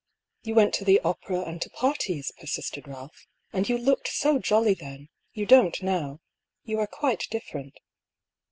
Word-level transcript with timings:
"You 0.45 0.55
went 0.55 0.73
to 0.73 0.83
the 0.83 0.99
opera 1.01 1.41
and 1.41 1.61
to 1.61 1.69
parties, 1.69 2.31
persisted 2.39 2.85
Balph. 2.85 3.27
"And 3.53 3.69
you 3.69 3.77
looked 3.77 4.07
so 4.07 4.39
jolly 4.39 4.73
then. 4.73 5.09
You 5.33 5.45
don't 5.45 5.79
now. 5.83 6.21
You 6.63 6.79
are 6.79 6.87
quite 6.87 7.27
different." 7.29 7.77